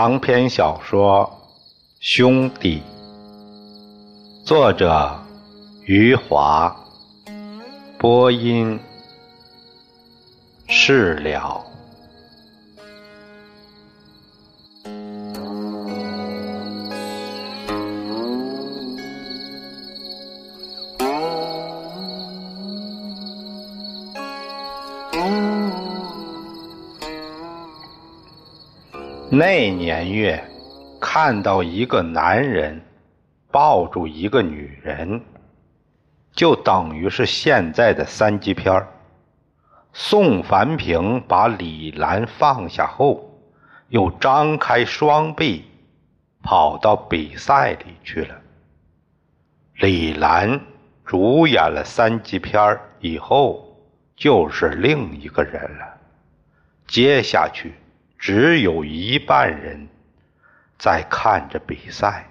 [0.00, 1.28] 长篇小说
[1.98, 2.80] 《兄弟》，
[4.46, 5.20] 作者
[5.86, 6.72] 余华，
[7.98, 8.78] 播音
[10.68, 11.60] 事了。
[29.38, 30.42] 那年月，
[31.00, 32.82] 看到一个男人
[33.52, 35.22] 抱住一个女人，
[36.32, 38.84] 就等于是现在的三级片
[39.92, 43.30] 宋凡平把李兰放下后，
[43.90, 45.64] 又张开双臂，
[46.42, 48.34] 跑到比赛里去了。
[49.74, 50.60] 李兰
[51.04, 53.64] 主演了三级片以后，
[54.16, 55.96] 就是另一个人了。
[56.88, 57.72] 接下去。
[58.18, 59.88] 只有一半人
[60.76, 62.26] 在看着比赛，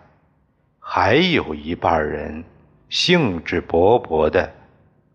[0.80, 2.44] 还有一半人
[2.90, 4.54] 兴致勃勃地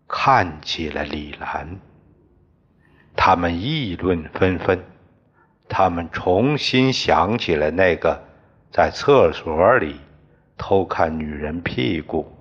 [0.07, 1.77] 看起了李兰。
[3.15, 4.83] 他们议论纷纷，
[5.69, 8.23] 他们重新想起了那个
[8.71, 10.01] 在厕所里
[10.57, 12.35] 偷看女人屁股、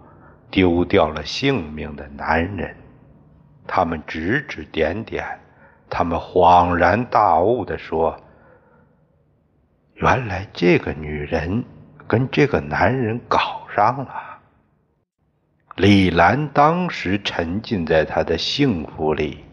[0.51, 2.75] 丢掉了性命的男人。
[3.67, 5.39] 他们指指点点。
[5.95, 8.19] 他们恍然大悟地说
[10.03, 11.65] ：“原来这个女人
[12.09, 14.13] 跟这个男人搞上了。”
[15.79, 19.45] 李兰当时沉浸在她的幸福里，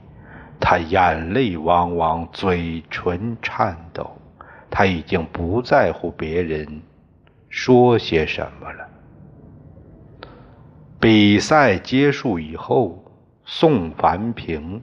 [0.59, 4.17] 她眼泪汪汪，嘴唇颤抖，
[4.71, 6.81] 她已经不在乎别人
[7.47, 8.89] 说些什么了。
[10.99, 13.03] 比赛结束以后，
[13.45, 14.81] 宋凡平。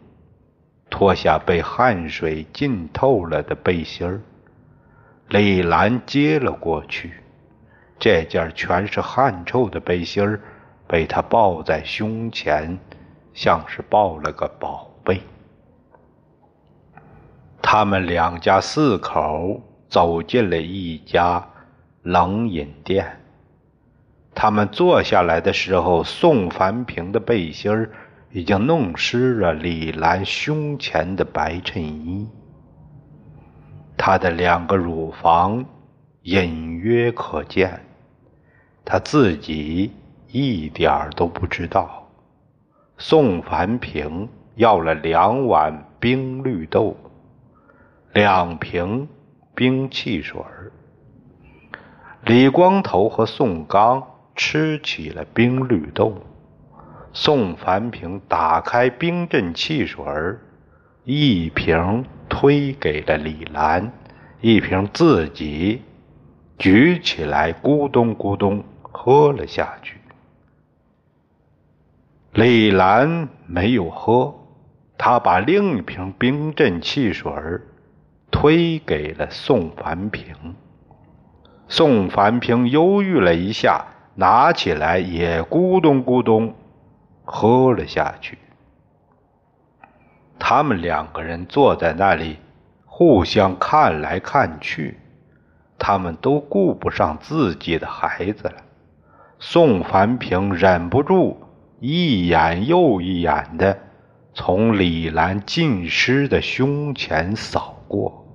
[0.89, 4.21] 脱下被汗水浸透了的背心儿，
[5.29, 7.13] 李兰接了过去。
[7.99, 10.41] 这件全是汗臭的背心儿
[10.87, 12.79] 被他抱在胸前，
[13.33, 15.21] 像是抱了个宝贝。
[17.63, 21.49] 他们两家四口走进了一家
[22.03, 23.21] 冷饮店。
[24.35, 27.91] 他们坐下来的时候，宋凡平的背心儿。
[28.33, 32.29] 已经弄湿了李兰胸前的白衬衣，
[33.97, 35.65] 他的两个乳房
[36.23, 37.85] 隐约可见，
[38.85, 39.93] 他自己
[40.29, 42.09] 一点儿都不知道。
[42.99, 46.97] 宋凡平要了两碗冰绿豆，
[48.13, 49.09] 两瓶
[49.55, 50.41] 冰汽水
[52.25, 54.03] 李光头和宋刚
[54.35, 56.15] 吃起了冰绿豆。
[57.13, 60.05] 宋凡平打开冰镇汽水
[61.09, 63.93] 一瓶推给了李兰，
[64.41, 65.83] 一瓶自己
[66.59, 70.01] 举起来，咕咚咕咚喝了下去。
[72.33, 74.35] 李兰没有喝，
[74.99, 77.33] 她把另一瓶冰镇汽水
[78.33, 80.35] 推给了宋凡平。
[81.69, 83.87] 宋凡平犹豫了一下，
[84.17, 86.53] 拿起来也咕咚咕咚。
[87.25, 88.39] 喝了下去。
[90.39, 92.39] 他们两个人坐在那里，
[92.85, 94.99] 互相看来看去，
[95.79, 98.57] 他们都顾不上自己的孩子了。
[99.39, 101.39] 宋凡平忍不住
[101.81, 103.79] 一眼又一眼的
[104.33, 108.27] 从李兰浸湿的胸前扫过，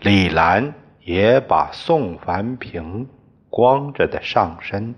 [0.00, 3.08] 李兰也把宋凡平
[3.48, 4.94] 光着的上身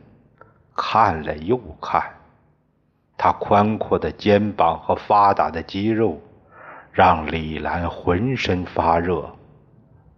[0.76, 2.02] 看了又看。
[3.25, 6.21] 他宽阔的肩膀和发达的肌肉，
[6.91, 9.31] 让李兰浑身发热，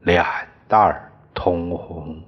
[0.01, 0.25] 脸
[0.67, 2.19] 蛋儿通红。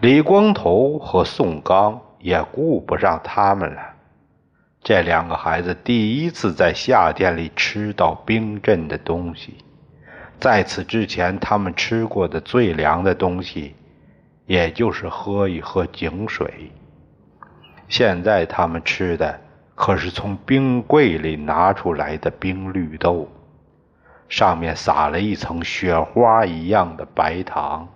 [0.00, 3.82] 李光头和宋刚也顾不上他们了。
[4.82, 9.58] 这两个孩子第一次在夏天里吃到冰镇的东西，
[10.40, 13.74] 在此之前，他们吃过的最凉的东西，
[14.46, 16.72] 也就是喝一喝井水。
[17.88, 19.40] 现在他们吃的
[19.74, 23.28] 可是从冰柜里拿出来的冰绿豆，
[24.28, 27.88] 上面撒了一层雪花一样的白糖。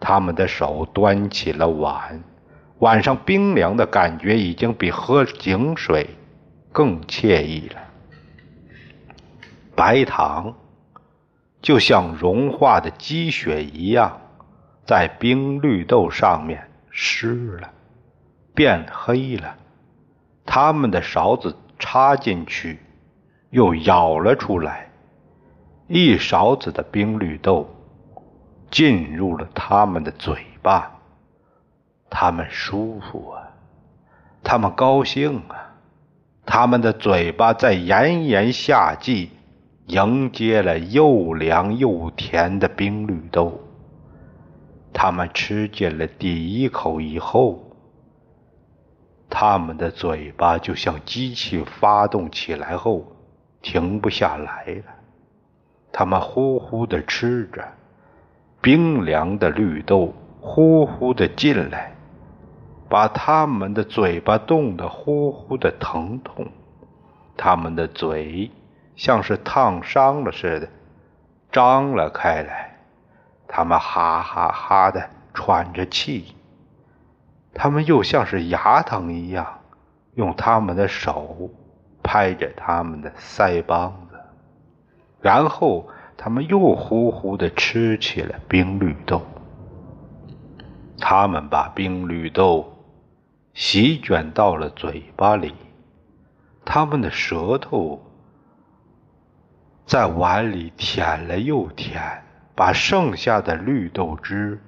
[0.00, 2.22] 他们的手端起了碗，
[2.78, 6.10] 碗上冰凉的感觉已经比喝井水
[6.72, 7.80] 更惬意了。
[9.76, 10.54] 白糖
[11.60, 14.20] 就像融化的积雪一样，
[14.86, 17.70] 在冰绿豆上面湿了。
[18.58, 19.54] 变黑了，
[20.44, 22.80] 他们的勺子插进去，
[23.50, 24.90] 又舀了出来，
[25.86, 27.72] 一勺子的冰绿豆
[28.68, 30.90] 进入了他们的嘴巴，
[32.10, 33.46] 他们舒服啊，
[34.42, 35.76] 他们高兴啊，
[36.44, 39.30] 他们的嘴巴在炎炎夏季
[39.86, 43.60] 迎接了又凉又甜的冰绿豆。
[44.92, 47.67] 他们吃进了第一口以后，
[49.30, 53.04] 他们的嘴巴就像机器发动起来后
[53.60, 54.94] 停不下来了。
[55.92, 57.62] 他们呼呼地吃着，
[58.60, 61.92] 冰凉的绿豆呼呼地进来，
[62.88, 66.46] 把他们的嘴巴冻得呼呼的疼痛。
[67.36, 68.50] 他们的嘴
[68.96, 70.68] 像是烫伤了似的，
[71.52, 72.78] 张了开来。
[73.46, 76.34] 他们哈哈哈的喘着气，
[77.58, 79.58] 他们又像是牙疼一样，
[80.14, 81.50] 用他们的手
[82.04, 84.18] 拍着他们的腮帮子，
[85.20, 89.20] 然后他们又呼呼的吃起了冰绿豆。
[91.00, 92.72] 他们把冰绿豆
[93.54, 95.52] 席卷到了嘴巴里，
[96.64, 98.00] 他们的舌头
[99.84, 102.22] 在碗里舔了又舔。
[102.54, 104.60] 把剩下的绿豆汁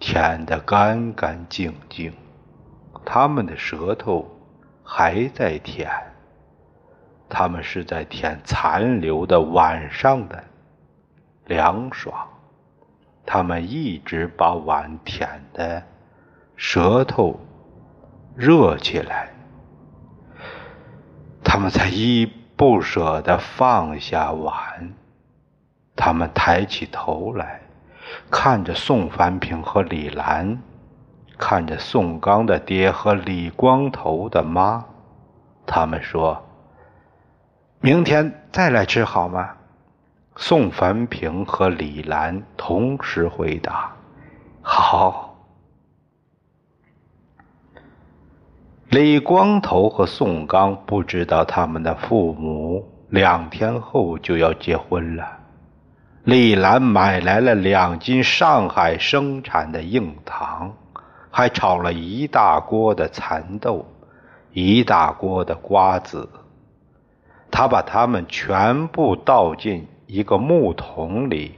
[0.00, 2.12] 舔得干干净净，
[3.10, 4.28] 他们的舌头
[4.84, 5.90] 还在舔，
[7.26, 10.44] 他们是在舔残留的晚上的
[11.46, 12.28] 凉爽，
[13.24, 15.82] 他们一直把碗舔的
[16.54, 17.40] 舌头
[18.36, 19.30] 热起来，
[21.42, 24.92] 他们才依不舍得放下碗。
[25.96, 27.62] 他们抬起头来，
[28.30, 30.60] 看着宋凡平和李兰，
[31.38, 34.84] 看着宋刚的爹和李光头的妈。
[35.64, 36.44] 他们说
[37.80, 39.50] ：“明天再来吃好吗？”
[40.36, 43.92] 宋凡平和李兰同时回答
[44.60, 45.36] ：“好。”
[48.90, 55.38] 李光头和宋刚不知道他们的父母两天后就要结婚了。
[56.24, 60.74] 李兰买来了两斤上海生产的硬糖，
[61.38, 63.86] 还炒了一大锅的蚕豆，
[64.50, 66.28] 一大锅的瓜子。
[67.48, 71.54] 他把它们全部倒进一个木桶里，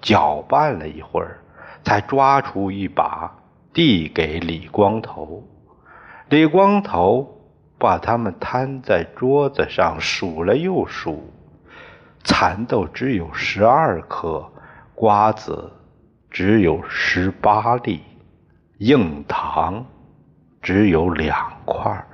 [0.00, 1.40] 搅拌了一会儿，
[1.82, 3.36] 才抓出一把
[3.72, 5.42] 递给李光头。
[6.28, 7.40] 李光头
[7.76, 11.28] 把它们摊在桌子上数了又数。
[12.22, 14.48] 蚕豆只有十二颗，
[14.94, 15.72] 瓜子
[16.30, 18.00] 只有十八粒，
[18.84, 19.82] 硬糖
[20.60, 21.34] 只有两
[21.64, 22.06] 块。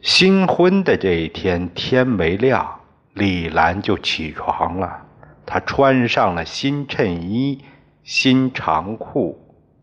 [0.00, 2.80] 新婚的这一天，天没亮，
[3.12, 5.00] 李兰就起床了。
[5.46, 7.62] 她穿上了新衬衣、
[8.02, 9.38] 新长裤，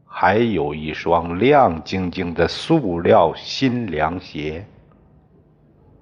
[0.05, 4.65] 还有一双亮晶晶的塑料新凉鞋。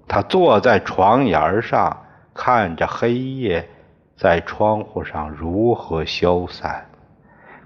[0.07, 1.95] 她坐在床沿上。
[2.31, 3.67] 看着黑夜
[4.15, 6.88] 在窗户上如何消散，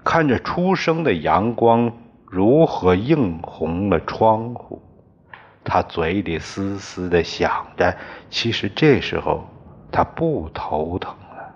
[0.04, 1.90] 看着初升的阳光
[2.26, 4.82] 如何映红了窗户，
[5.64, 7.96] 他嘴里嘶嘶的想着：
[8.28, 9.44] 其实这时候
[9.90, 11.54] 他不头疼了。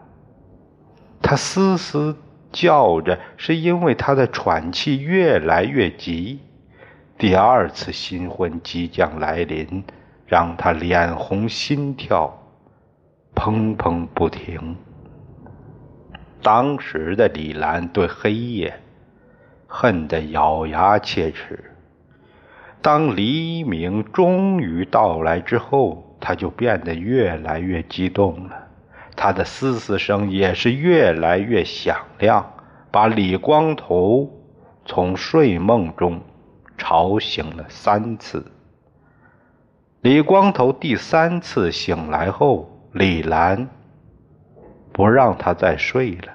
[1.21, 2.17] 他嘶嘶
[2.51, 6.41] 叫着，是因为他的喘气越来越急。
[7.19, 9.85] 第二次新婚即将来临，
[10.27, 12.33] 让他脸红心跳。
[13.35, 14.77] 砰砰不停。
[16.51, 18.81] 当时的李兰对黑夜
[19.67, 21.63] 恨得咬牙切齿。
[22.81, 28.67] 当黎明终于到来之后，他就变得越来越激动了。
[29.15, 32.51] 他的嘶嘶声也是越来越响亮，
[32.91, 34.31] 把李光头
[34.87, 36.19] 从睡梦中
[36.79, 38.51] 吵醒了三次。
[40.01, 42.71] 李光头第三次醒来后。
[42.93, 43.69] 李兰
[44.95, 46.33] 不让他再睡了，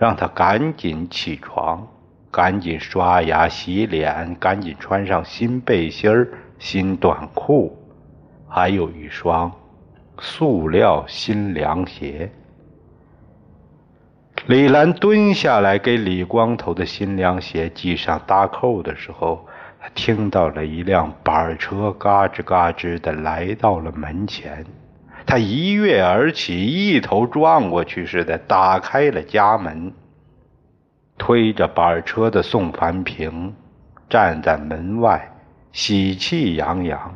[0.00, 1.86] 让他赶紧起床，
[2.30, 6.26] 赶紧刷牙洗脸，赶紧穿上新背心儿、
[6.58, 7.76] 新短裤，
[8.48, 9.52] 还有一双
[10.18, 12.32] 塑料新凉鞋。
[14.46, 19.46] 李兰蹲下来给李光头的新凉鞋系上搭扣的时候，
[19.78, 24.64] 他听到了一辆板车嘎吱嘎吱的来到了门前。
[25.30, 29.92] 他一跃而起，一头撞过去似的，打开了家门。
[31.16, 33.54] 推着板车的宋凡平
[34.08, 35.32] 站在门外，
[35.70, 37.14] 喜气洋洋。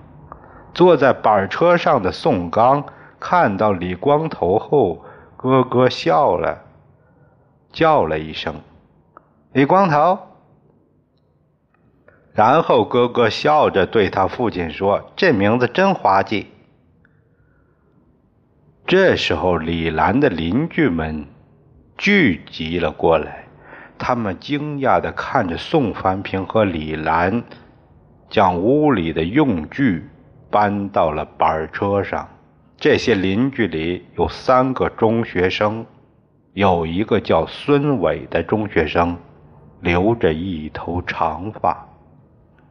[0.73, 2.85] 坐在板车上的宋刚
[3.18, 5.04] 看到李光头后，
[5.37, 6.62] 咯咯笑了，
[7.73, 8.54] 叫了一声
[9.52, 10.21] ：“李光头。”
[12.33, 16.47] 然后哥哥笑着对他父亲说：“这名字真滑稽。”
[18.86, 21.24] 这时候，李兰的邻居们
[21.96, 23.46] 聚集了过来，
[23.96, 27.42] 他们惊讶地看着宋凡平和李兰
[28.28, 30.06] 将屋里的用具
[30.50, 32.28] 搬到了板车上。
[32.76, 35.86] 这些邻居里有三个中学生，
[36.52, 39.16] 有一个叫孙伟的中学生，
[39.80, 41.74] 留着一头长发；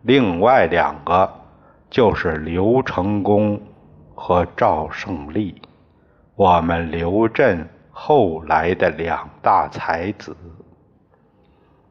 [0.03, 1.27] 另外两个
[1.89, 3.59] 就是刘成功
[4.13, 5.59] 和赵胜利。
[6.35, 10.35] 我们刘镇后来的两大才子，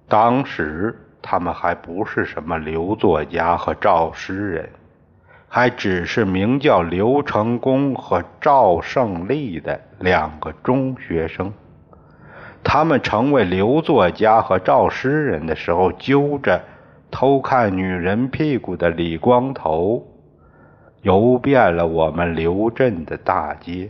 [0.08, 4.68] 当时他们还不是什么刘作家和赵诗人，
[5.46, 11.52] 还只是名叫刘成功和赵胜利的两个中学生。
[12.64, 16.60] 他们成为刘作家和赵诗人的时候，揪着
[17.12, 20.04] 偷看女人屁股的李光头，
[21.02, 23.88] 游遍了我们刘镇的大街。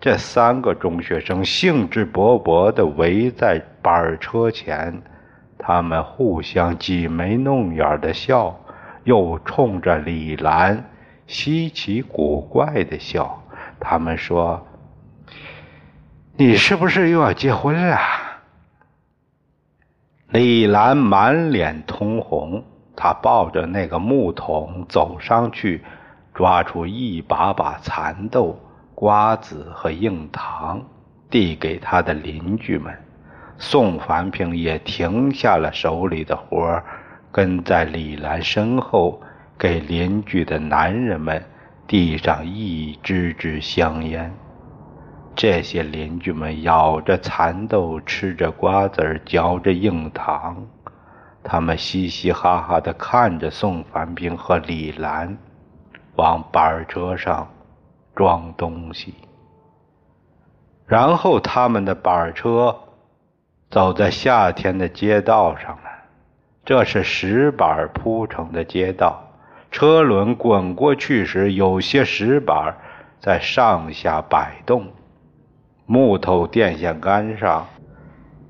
[0.00, 5.02] 这三个中学生兴致勃勃地围在板车前，
[5.58, 8.58] 他们互相挤眉弄眼的笑，
[9.04, 10.88] 又冲着李兰
[11.26, 13.42] 稀奇古怪的笑。
[13.78, 14.66] 他们说
[16.34, 17.98] ：“你是不是又要结婚了？”
[20.32, 22.64] 李兰满脸通红，
[22.96, 25.84] 她抱着那个木桶走上去，
[26.32, 28.58] 抓出一把把蚕豆。
[29.00, 30.84] 瓜子和硬糖
[31.30, 32.94] 递给他的邻居们，
[33.56, 36.84] 宋凡平也停下了手里的活儿
[37.32, 39.22] 跟在李兰身后，
[39.58, 41.42] 给邻居的男人们
[41.86, 44.30] 递上一支支香烟。
[45.34, 50.66] 这些邻居们咬着蚕豆，吃着瓜子嚼着硬糖，
[51.42, 55.38] 他们嘻嘻哈哈地看着宋凡平和李兰
[56.16, 57.48] 往板车上。
[58.14, 59.14] 装东西，
[60.86, 62.76] 然后他们的板车
[63.70, 65.90] 走在夏天的街道上了。
[66.64, 69.22] 这是石板铺成的街道，
[69.70, 72.76] 车轮滚过去时，有些石板
[73.20, 74.86] 在上下摆动。
[75.86, 77.66] 木头电线杆上，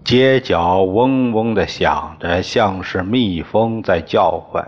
[0.04, 4.66] 街角嗡嗡的响着，像是蜜蜂在叫唤。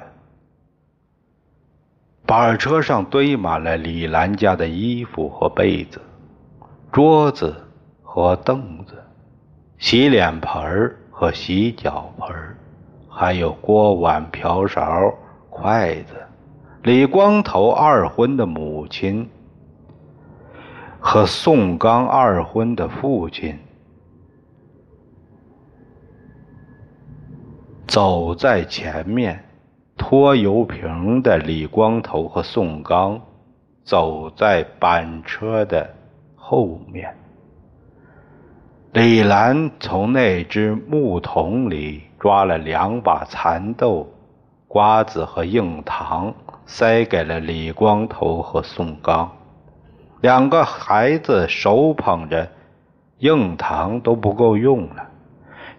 [2.35, 6.01] 板车上堆满了李兰家的衣服和被子、
[6.91, 7.55] 桌子
[8.03, 8.95] 和凳子、
[9.77, 12.35] 洗脸盆和洗脚盆，
[13.07, 15.12] 还有锅碗瓢勺、
[15.51, 16.15] 筷子。
[16.85, 19.29] 李光头二婚的母亲
[20.99, 23.59] 和宋刚二婚的父亲
[27.87, 29.45] 走在前面。
[29.97, 33.21] 拖油瓶的李光头和宋刚
[33.85, 35.95] 走在板车的
[36.35, 37.17] 后面。
[38.93, 44.07] 李兰从那只木桶里抓了两把蚕豆、
[44.69, 46.35] 瓜子和硬糖，
[46.67, 49.31] 塞给了李光头和宋刚。
[50.21, 52.51] 两个孩子手捧着
[53.19, 55.09] 硬糖都不够用了。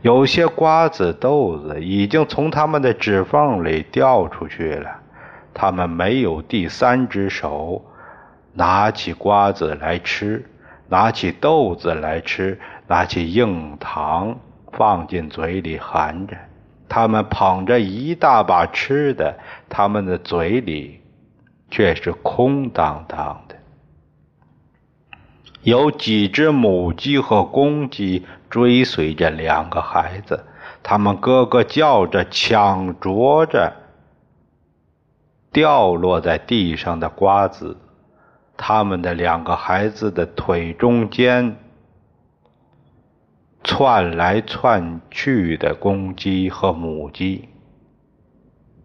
[0.04, 5.00] 有些瓜子、豆子已经从他们的指缝里掉出去了，
[5.54, 7.86] 他们没有第三只手
[8.52, 10.46] 拿起瓜子来吃，
[10.90, 14.38] 拿起豆子来吃，拿起硬糖
[14.74, 16.36] 放进嘴里含着。
[16.90, 21.00] 他们捧着一大把吃的，他们的嘴里
[21.72, 23.56] 却是空荡荡的。
[25.62, 30.46] 有几只母鸡和公鸡追随着两个孩子，
[30.84, 33.74] 他们咯咯叫着，抢啄着
[35.52, 37.80] 掉落在地上的瓜子。
[38.56, 41.58] 他们的两个孩子的腿中间
[43.64, 47.50] 窜来窜去的公鸡和母鸡，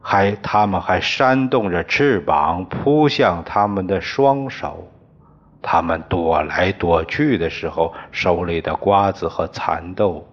[0.00, 4.90] 还他们还扇动着翅膀扑向他们的双手。
[5.60, 10.26] 他们躲来躲去的时候，手里的瓜子和蚕豆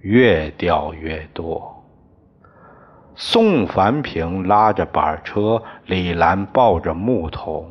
[0.00, 1.74] 越掉越多。
[3.14, 7.68] 宋凡平拉着板车，李兰抱着木桶，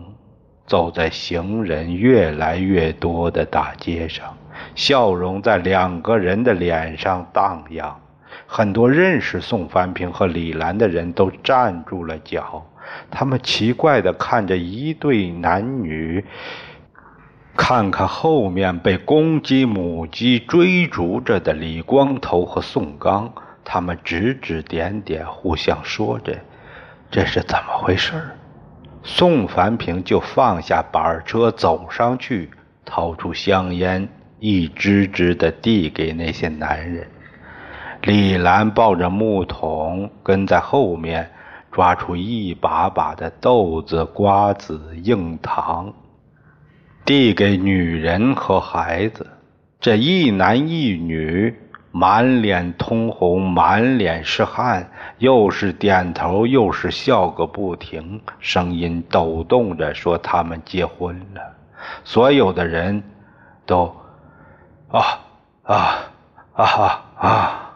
[0.66, 4.36] 走在行人越来越多的大街上，
[4.76, 7.98] 笑容在两个人的脸上荡漾。
[8.46, 12.66] 很多认识宋凡平和李兰的人都站住了脚。
[13.12, 16.26] 他们奇怪地看着一对男女
[17.56, 26.38] 看看后面被公鸡、母鸡追逐着的李光头和宋刚，他们指指点点，互相说着
[27.10, 28.14] ：“这是怎么回事？”
[29.04, 32.52] 宋凡平就放下板车，走上去，
[32.86, 34.08] 掏出香烟，
[34.40, 37.08] 一支支的递给那些男人。
[38.04, 41.32] 李兰抱着木桶跟在后面，
[41.72, 45.94] 抓出一把把的豆子、瓜子、硬糖。
[47.06, 49.26] 递给女人和孩子，
[49.80, 51.56] 这一男一女
[51.92, 61.42] 满脸通红，满脸是汗，又是点头，又是笑个不停，声音抖动着说他们结婚了。
[62.04, 63.02] 所有的人
[63.66, 63.96] 都
[64.90, 65.20] 啊
[65.64, 66.12] 啊
[66.54, 67.67] 啊啊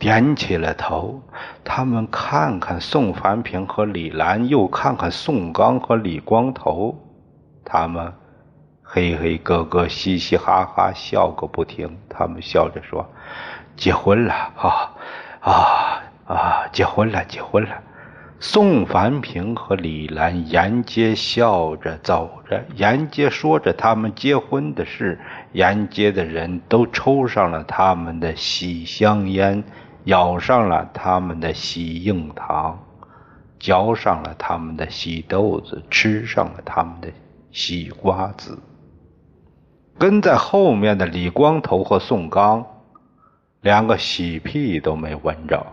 [0.00, 1.22] 点起了头。
[1.62, 6.98] 他们看看宋凡平和李兰，又看看宋刚和李光头，
[7.64, 8.12] 他们。
[8.82, 11.96] 嘿嘿，咯咯，嘻嘻哈哈，笑个不停。
[12.08, 13.08] 他们笑着说
[13.76, 14.90] ：“结婚了啊
[15.38, 16.66] 啊啊！
[16.72, 17.70] 结婚了，结婚了。”
[18.42, 25.20] 宋凡平和李兰沿街笑着走着，沿街说着他们结婚的事。
[25.52, 29.62] 沿街的人都抽上了他们的喜香烟，
[30.04, 32.78] 咬上了他们的喜硬糖，
[33.58, 37.08] 嚼上了他们的喜豆子，吃上了他们的
[37.52, 38.58] 喜瓜子。
[39.98, 42.64] 跟在后面的李光头和宋刚，
[43.60, 45.66] 两个喜屁都没闻着。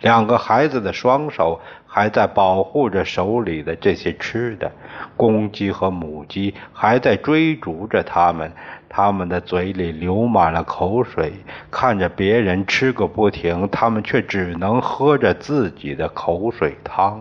[0.00, 4.70] 两个孩子的双手还在保护着手里的这些吃的，
[5.16, 8.52] 公鸡和母鸡还在追逐着他们，
[8.96, 11.32] 他们的嘴里流满了口水，
[11.68, 17.20] 看着别人吃个不停，他们却只能喝着自己的口水汤。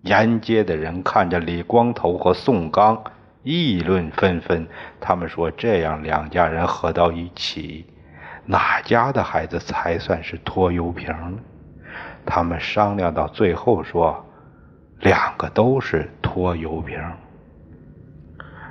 [0.00, 3.04] 沿街的人看着李光头和宋刚。
[3.42, 4.66] 议论纷纷，
[4.98, 7.84] 他们说：“这样两家人合到一起，
[8.46, 11.38] 哪家的孩子才算是拖油瓶呢？”
[12.24, 14.24] 他们商量到最后说
[15.00, 16.98] ：“两个都是拖油瓶。”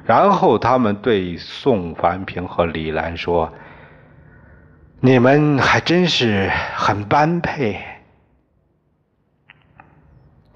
[0.05, 3.53] 然后他们对宋凡平和李兰说
[4.99, 7.79] ：“你们还真是很般配。”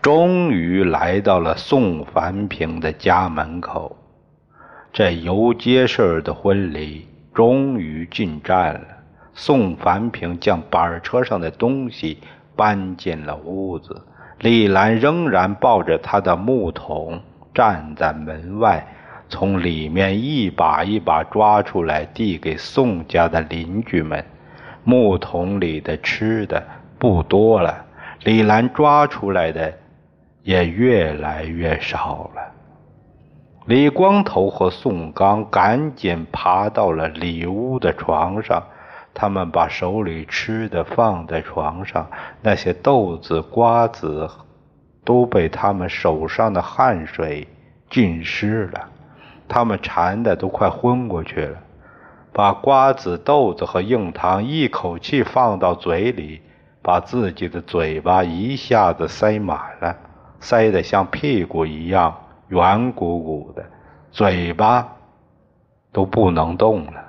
[0.01, 3.97] 终于来到了宋凡平的家门口。
[4.93, 8.81] 这游街式的婚礼终于进站了。
[9.33, 12.19] 宋凡平将板车上的东西
[12.55, 14.01] 搬进了屋子，
[14.39, 17.21] 李兰仍然抱着他的木桶
[17.53, 18.94] 站在门外，
[19.27, 24.23] 从里面一把一把抓出来递给宋家的邻居们。
[24.83, 26.63] 木桶里的吃的
[26.99, 27.85] 不多了，
[28.23, 29.73] 李兰抓出来的
[30.43, 32.51] 也越来越少了。
[33.65, 38.61] 李光头和宋刚赶紧爬到了里屋的床上，
[39.11, 42.07] 他们把手里吃的放在床上，
[42.43, 44.29] 那些豆子、瓜子
[45.03, 47.47] 都被他们手上的汗水
[47.89, 48.87] 浸湿了，
[49.47, 51.57] 他们馋的都快昏过去了，
[52.33, 56.41] 把瓜子、豆子和硬糖一口气放到嘴里，
[56.81, 59.95] 把自己的嘴巴一下子塞满了，
[60.39, 62.15] 塞得像屁股一样。
[62.47, 63.65] 圆鼓鼓的，
[64.11, 64.87] 嘴巴
[65.91, 67.03] 都不能动了。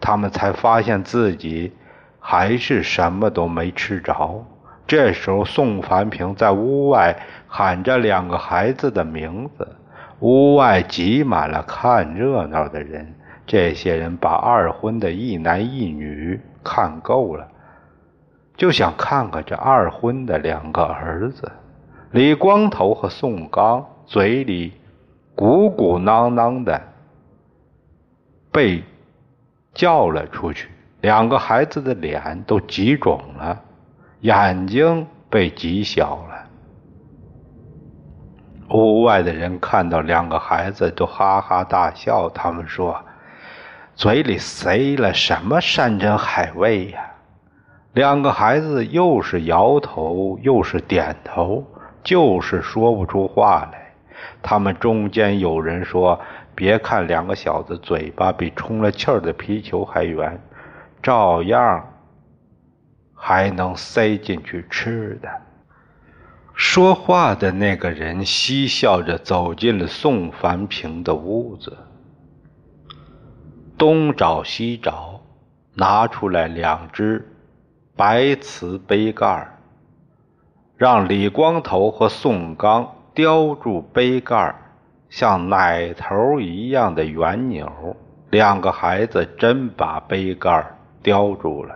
[0.00, 1.72] 他们才发现自己
[2.20, 4.44] 还是什么都没吃着。
[4.86, 7.16] 这时候，宋凡平在屋外
[7.48, 9.75] 喊着两个孩子的名字，
[10.20, 13.14] 屋外挤满了看热闹的人。
[13.46, 17.48] 这些人把二婚的一男一女看够了，
[18.56, 21.52] 就想看看这二婚的两个儿子
[22.10, 23.86] 李光头和宋刚。
[24.08, 24.72] 嘴里
[25.34, 26.80] 鼓鼓囊囊的
[28.52, 28.84] 被
[29.74, 30.68] 叫了出去，
[31.00, 33.60] 两个孩子的脸都挤肿了，
[34.20, 36.35] 眼睛被挤小了。
[38.70, 43.00] 屋外的人看到两个孩子都哈哈大笑，他们说
[43.94, 47.00] ：“嘴里塞了什么山珍海味呀？”
[47.94, 51.64] 两个孩子又是摇头又是点头，
[52.02, 53.92] 就是说不出话来。
[54.42, 56.20] 他们中间有人说
[56.54, 60.38] ：“别看两个小子嘴巴比充了气儿的皮球还圆，
[61.02, 61.88] 照样
[63.14, 65.28] 还能塞进去吃的。”
[66.56, 71.76] 说话的那个人嬉笑着走进了宋凡平的屋子，
[73.78, 75.20] 东找西找，
[75.74, 77.28] 拿出来两只
[77.94, 79.58] 白瓷杯盖
[80.76, 82.92] 让李光头和宋刚。
[83.14, 84.54] 叼住杯盖
[85.08, 87.96] 像奶头一样的圆钮。
[88.28, 90.62] 两个孩子真把杯盖
[91.02, 91.74] 叼住了。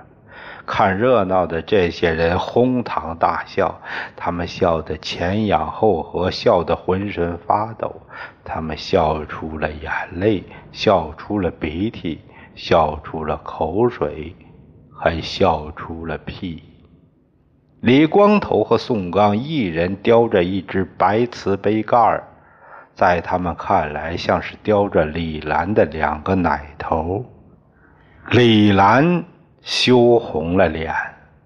[0.72, 3.80] 看热闹的这些人哄堂大笑，
[4.14, 8.02] 他们笑得前仰后合，笑得浑身发抖。
[8.44, 12.20] 他们笑出了眼泪，笑出了鼻涕，
[12.54, 14.36] 笑出了口水，
[14.96, 16.62] 还笑出了屁。
[17.80, 22.28] 李光头和宋刚一人叼着一只白瓷杯盖儿
[22.94, 27.24] 在他们看来，像是叼着李兰的两个奶头。
[28.30, 29.24] 李兰。
[29.62, 30.94] 羞红了脸，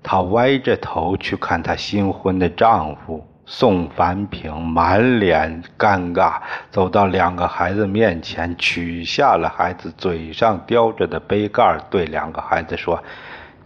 [0.03, 13.03] 她歪着头去看她新婚的丈夫宋凡平，满脸尴尬，走到两个孩子面前，取下了孩子嘴上叼着的杯盖，对两个孩子说：“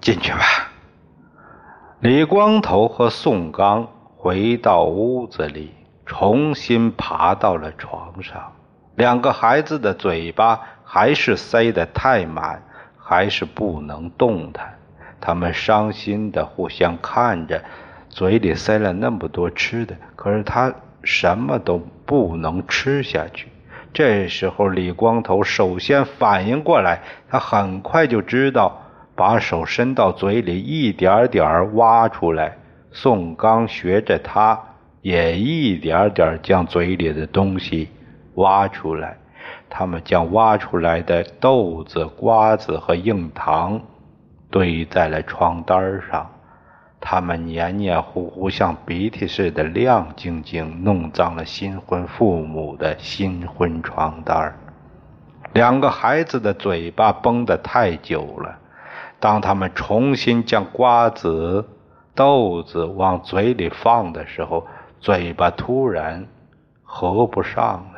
[0.01, 0.41] 进去吧。”
[2.01, 5.75] 李光头和宋刚回到屋子里，
[6.07, 8.53] 重新爬到了床上，
[8.97, 12.63] 两个孩子的嘴巴还是塞得太满。
[13.09, 14.75] 还是不能动弹，
[15.19, 17.65] 他们伤心的互相看着，
[18.11, 23.49] 嘴里塞了那么多吃的，可是他什么都不能吃下去。
[23.95, 28.83] 这时候，李光头首先反应过来，他很快就知道，
[29.17, 32.59] 把手伸到嘴里，一点点挖出来。
[32.93, 34.61] 宋刚学着他，
[35.01, 37.89] 也一点点将嘴里的东西
[38.35, 39.17] 挖出来。
[39.71, 43.81] 他们将挖出来的豆子、瓜子和硬糖
[44.51, 46.31] 堆在了床单上，
[47.01, 54.57] 他们黏黏糊糊，像鼻涕似的亮晶晶，弄脏了新婚父母的新婚床单。
[55.53, 58.59] 两个孩子的嘴巴绷得太久了，
[59.21, 61.67] 当他们重新将瓜子、
[62.15, 64.67] 豆子往嘴里放的时候，
[65.01, 66.27] 嘴巴突然
[66.83, 67.98] 合不上了。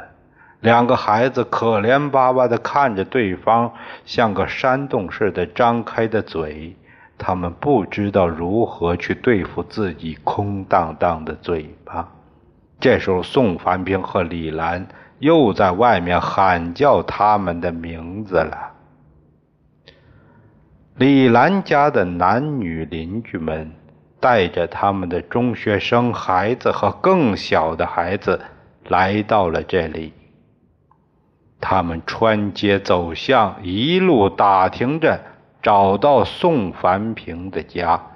[0.61, 3.73] 两个孩子可怜巴巴地看着对方，
[4.05, 6.77] 像个山洞似的张开的嘴，
[7.17, 12.07] 他们不知道如何去对付自己空荡荡的嘴巴。
[12.79, 14.87] 这时候，宋凡平和李兰
[15.19, 18.73] 又在外面喊叫他们的名字了。
[20.97, 23.71] 李兰家的男女邻居们
[24.19, 28.39] 带着他们的中学生孩子和更小的孩子
[28.89, 30.13] 来到了这里。
[31.61, 35.21] 他们穿街走巷，一路打听着，
[35.63, 38.07] 找到宋凡平的家。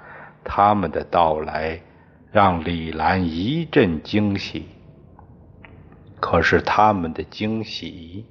[0.43, 1.81] 他们的到来
[2.31, 4.67] 让李兰一阵惊喜。
[6.19, 8.25] 可是他们的惊喜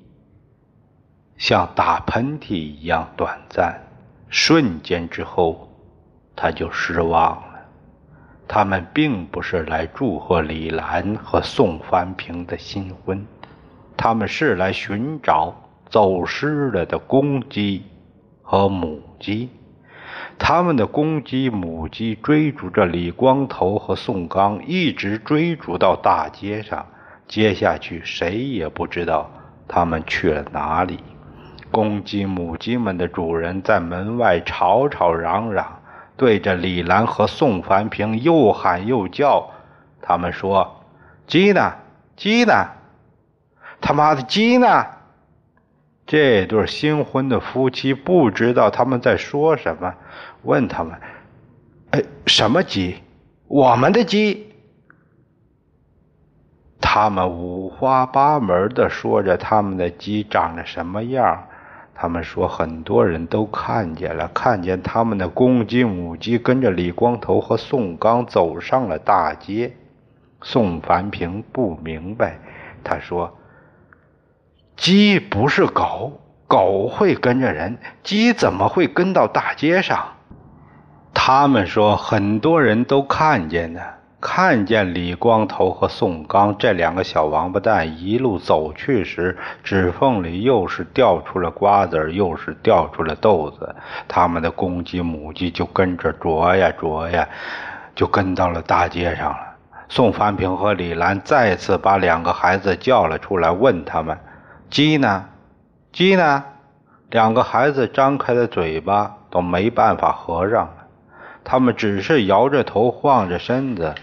[1.36, 3.82] 像打喷嚏一样短暂，
[4.28, 5.68] 瞬间之后，
[6.34, 7.66] 他就失望了。
[8.48, 13.24] 他们并不是来祝贺李兰和宋凡平的新婚。
[13.96, 15.54] 他们是来寻找
[15.88, 17.82] 走失了的公鸡
[18.42, 19.48] 和母鸡。
[20.38, 26.86] 他们的公鸡、母鸡追逐着李光头和宋刚，一直追逐到大街上。
[27.26, 29.30] 接下去，谁也不知道
[29.66, 30.98] 他们去了哪里。
[31.70, 35.80] 公鸡、母鸡们的主人在门外吵吵嚷嚷，
[36.16, 39.50] 对着李兰和宋凡平又喊又叫。
[40.02, 40.84] 他们说
[41.26, 41.72] ：“鸡呢？
[42.16, 42.52] 鸡呢？”
[43.86, 44.86] 他妈的鸡呢？
[46.06, 49.94] 这对新婚的夫妻不知道他们在说什么，
[50.42, 50.98] 问他们
[51.92, 53.02] ：“哎，什么鸡？
[53.46, 54.54] 我们的鸡？”
[56.80, 61.46] 他们五花八门的说着他们的鸡长得什么样。
[61.94, 69.76] 他们说很多人都看见了，看见他们的公鸡、母鸡跟着李光头和宋刚走上了大街。
[70.40, 72.38] 宋凡平不明白，
[72.82, 73.36] 他说。
[74.76, 79.98] 鸡不是狗，狗会跟着人，鸡怎么会跟到大街上？
[81.14, 83.80] 他们说很多人都看见的，
[84.20, 93.74] 看见李光头和宋刚这两个小王八蛋一路走去时，指缝里又是掉出了瓜子，又是掉出了豆子，
[94.08, 97.28] 他们的公鸡母鸡就跟着啄呀啄呀，
[97.94, 99.38] 就跟到了大街上了。
[99.88, 104.18] 宋凡平和李兰再次把两个孩子叫了出来，问他们。
[104.74, 105.26] 鸡呢？
[105.92, 106.42] 鸡呢？
[107.08, 110.88] 两个孩子张开的嘴巴都没办法合上了，
[111.44, 113.94] 他们只是摇着头，晃着身子，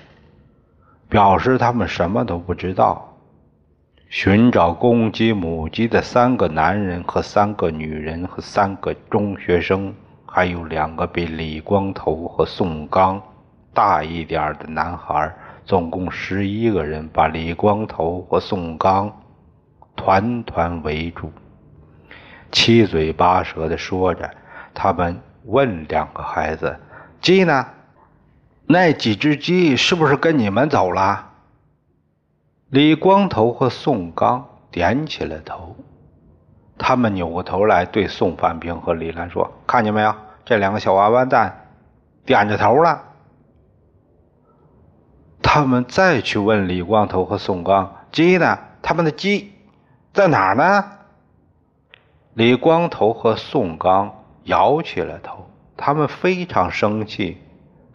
[1.10, 3.18] 表示他们什么都不知道。
[4.08, 9.94] 寻找公鸡、母鸡的三个男人和三个女人和三个中学生，
[10.26, 13.22] 还有两个比李光头和宋刚
[13.74, 19.12] 大一点的男孩，总共十一个人，把李光头和宋刚。
[19.96, 21.32] 团团围住，
[22.52, 24.32] 七嘴八舌的说着。
[24.74, 26.80] 他们问两个孩子
[27.22, 27.68] ：“鸡呢？
[28.66, 31.30] 那几只鸡是不是跟你们走了？”
[32.70, 35.76] 李光头和宋刚点起了头。
[36.78, 40.16] 他们扭过头来对宋凡平和李兰说：“看见没有？
[40.46, 41.68] 这两个小娃娃蛋
[42.26, 43.04] 点着头了。”
[45.44, 48.58] 他们再去问李光头和宋刚：“鸡呢？
[48.82, 49.51] 他们的鸡
[50.14, 50.92] 在哪儿呢？”
[52.34, 57.38] 李光头和宋刚摇起了头，他们非常生气。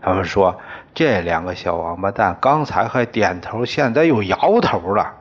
[0.01, 0.59] 他们说
[0.95, 5.15] ：“这两个小王八蛋刚才还点头，现在又摇头了。”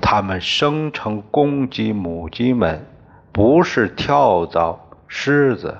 [0.00, 2.86] 他们声称公鸡、母鸡们
[3.32, 5.78] 不是跳蚤、虱子。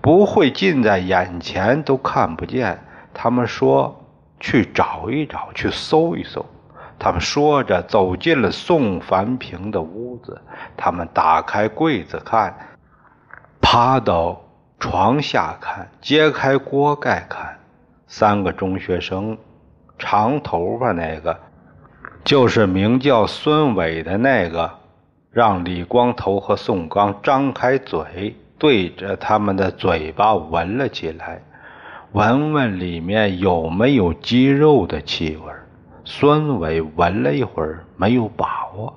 [0.00, 2.84] 不会近在眼前都看不见。
[3.14, 4.01] 他们说
[4.42, 6.44] 去找一找，去搜一搜。
[6.98, 10.42] 他们说着走进了宋凡平的屋子。
[10.76, 12.54] 他们打开柜子看，
[13.60, 14.42] 趴到
[14.80, 17.56] 床下看，揭开锅盖看。
[18.08, 19.38] 三个中学生，
[19.96, 21.38] 长头发那个，
[22.24, 24.70] 就是名叫孙伟的那个，
[25.30, 28.36] 让李光头和宋刚张开嘴。
[28.58, 31.42] 对着他们的嘴巴闻了起来，
[32.12, 35.52] 闻闻里面有没有鸡肉的气味。
[36.04, 38.92] 孙伟闻了一会儿，没有把握，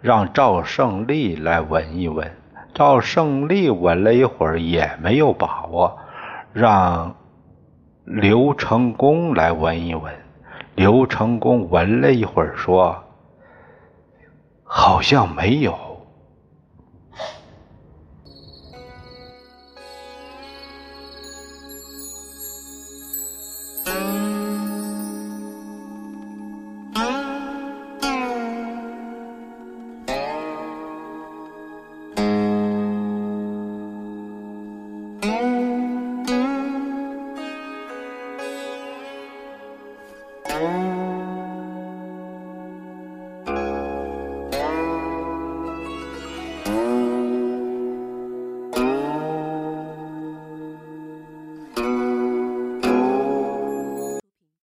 [0.00, 2.28] 让赵胜利来闻一闻。
[2.74, 5.96] 赵胜利闻了一会儿，也没有把握，
[6.52, 7.14] 让
[8.04, 10.12] 刘成功来闻一闻。
[10.74, 12.96] 刘成功闻了一会儿，说
[14.64, 15.78] ：“好像没有。”